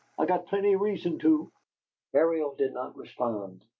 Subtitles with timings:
[0.17, 1.51] "I got plenty reason to!"
[2.11, 3.63] Ariel did not respond.